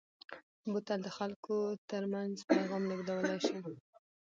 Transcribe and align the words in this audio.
بوتل 0.71 0.99
د 1.03 1.09
خلکو 1.17 1.55
ترمنځ 1.89 2.35
پیغام 2.49 2.83
لېږدولی 2.89 3.37
شي. 3.47 3.57